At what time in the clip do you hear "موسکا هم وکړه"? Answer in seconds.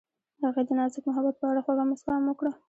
1.89-2.51